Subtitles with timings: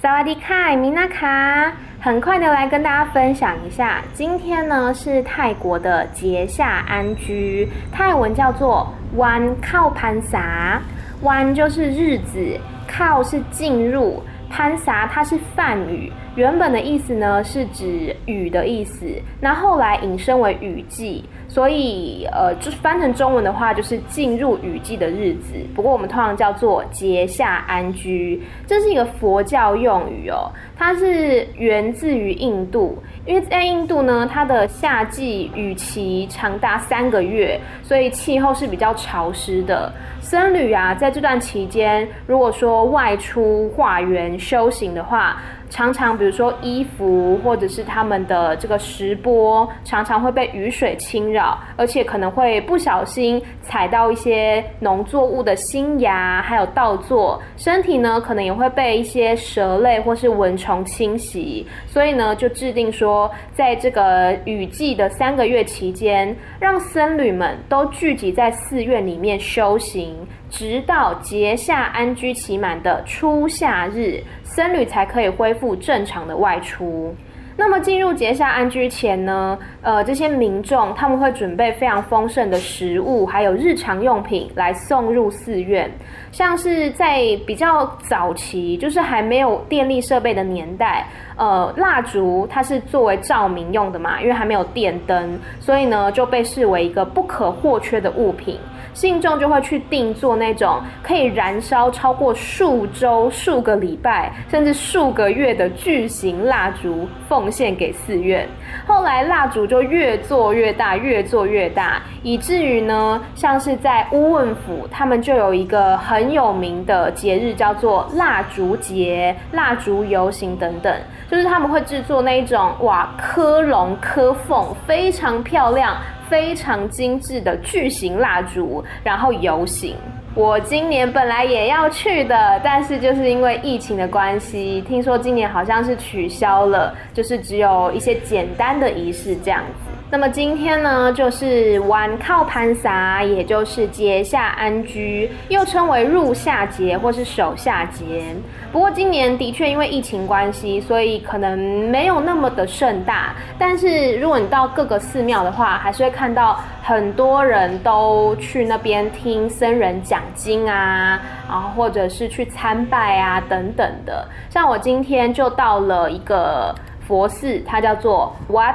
[0.00, 10.78] 萨瓦迪卡，米娜卡，很快的来跟大家分享一下，今天呢是泰国的节下安居，泰文叫做 one Khao Phansa
[11.20, 14.22] Wan 就是日子，kaw 是进入
[14.52, 19.04] ，Phansa 它是梵语，原本的意思呢是指雨的意思，
[19.40, 21.24] 那后来引申为雨季。
[21.48, 25.54] 所以，呃，就是翻成中文的话，就是进入雨季的日子。
[25.74, 30.52] 不过，我们通常叫做节夏安居，这是一个佛教用语哦。
[30.76, 39.90] 它是源自于印度，因为在印度呢，它的夏季雨期长达三个月，所以气候是比较潮湿的。
[40.20, 70.14] 僧侣啊，在这段期间，如果说外出化缘修行的话，常常，比比如说衣服或者是他们的这个食钵，常常会被雨水侵扰，而且可能会不小心踩到一些农作物的新芽，还有稻作，身体呢可能也会被一些蛇类或是蚊虫侵袭，所以呢就制定说，在这个雨季的三个月期间，让僧侣们都聚集在寺院里面修行。
[70.50, 77.14] 直到结夏安居期满的初夏日，僧侣才可以恢复正常的外出。
[77.60, 85.90] 那么进入结夏安居前呢，呃，这些民众他们会准备非常丰盛的食物，还有日常用品来送入寺院。
[86.30, 91.04] 像是在比较早期，就是还没有电力设备的年代，
[91.36, 98.56] 呃，蜡烛它是作为照明用的嘛，因为还没有电灯，所以呢就被视为一个不可或缺的物品。
[98.94, 108.48] 信众就会去定做那种可以燃烧超过数周、数个礼拜，甚至数个月的巨型蜡烛，奉献给寺院。
[108.86, 120.94] 后来蜡烛就越做越大，越做越大，以至于呢，像是在乌汶府，他们就有一个很有名的节日，叫做蜡烛节、蜡烛游行等等，
[121.30, 125.96] 就是他们会制作那一种哇，科龙科凤，非常漂亮。
[126.28, 129.94] 非常精致的巨型蜡烛，然后游行。
[130.34, 139.90] 我今年本来也要去的，但是就是因为疫情的关系，听说今年好像是取消了，就是只有一些简单的仪式这样子。
[140.10, 148.34] 那么今天呢，就是 Wan Khao Phansa，也就是结夏安居，又称为入夏节或是守夏节。
[148.72, 151.58] 不过今年的确因为疫情关系，所以可能
[151.90, 153.34] 没有那么的盛大。
[153.58, 164.26] 但是如果你到各个寺庙的话，还是会看到很多人都去那边听僧人讲经啊，然后或者是去参拜啊等等的。
[164.48, 166.74] 像我今天就到了一个
[167.06, 168.74] 佛寺，它叫做 What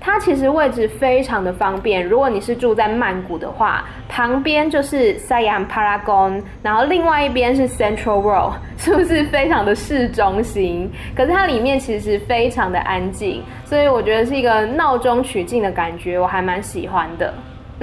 [0.00, 2.02] 它其实位置非常的方便。
[2.06, 10.90] 如果你是住在曼谷的话，旁边就是 Siam Paragon，然后另外一边是 Central World， 是不是非常的市中心？
[11.14, 17.32] 可是它里面其实非常的安静，所以我觉得是一个闹中取静的感觉，我还蛮喜欢的。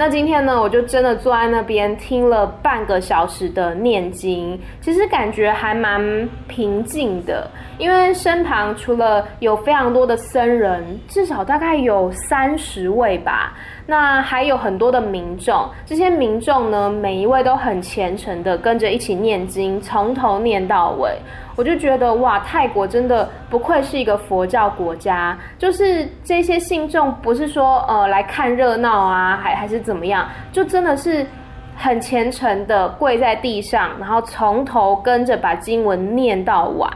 [0.00, 6.00] 那今天呢，我就真的坐在那边听了半个小时的念经，其实感觉还蛮
[6.46, 13.54] 平静的，因为身旁除了有非常多的僧人，至少大概有三十位吧。
[13.90, 21.10] 那还有很多的民众，这些民众呢，每一位都很虔诚的跟着一起念经，从头念到尾。
[21.56, 31.26] 我就觉得哇，泰国真的不愧是一个佛教国家，就是这些信众不是说呃来看热闹啊，还还是怎么样，就真的是
[31.74, 36.92] 很虔诚的跪在地上，然后从头跟着把经文念到完。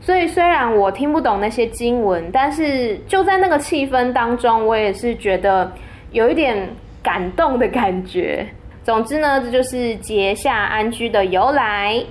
[0.00, 5.70] 所以虽然我听不懂那些经文，但是就在那个气氛当中，我也是觉得。
[6.14, 6.56] 有一点
[7.02, 8.46] 感动的感觉。
[8.82, 12.02] 总之呢，这就是结下安居的由来。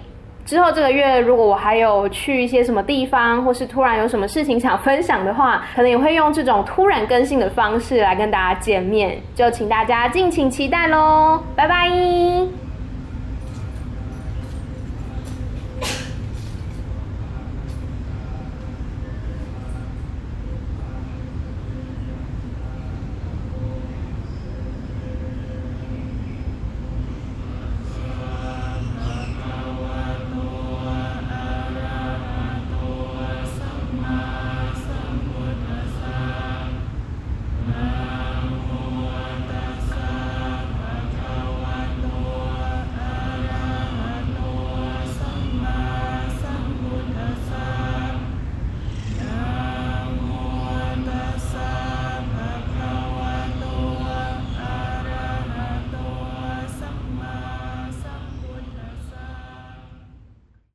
[0.46, 9.18] 之后这个月，如果我还有去一些什么地方，或是突然有什么事情想分享的话，可能也会用这种突然更新的方式来跟大家见面。
[9.34, 11.42] 就请大家敬请期待喽！
[11.56, 12.63] 拜拜。